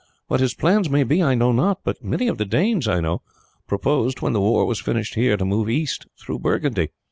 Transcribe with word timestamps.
What 0.25 0.39
his 0.39 0.55
plans 0.55 0.89
may 0.89 1.03
be 1.03 1.21
I 1.21 1.35
know 1.35 1.51
not, 1.51 1.81
but 1.83 2.03
many 2.03 2.27
of 2.27 2.39
the 2.39 2.45
Danes, 2.45 2.87
I 2.87 3.01
know, 3.01 3.21
purposed, 3.67 4.19
when 4.19 4.33
the 4.33 4.41
war 4.41 4.65
was 4.65 4.81
finished 4.81 5.13
here, 5.13 5.37
to 5.37 5.45
move 5.45 5.69
east 5.69 6.07
through 6.19 6.39
Burgundy. 6.39 6.89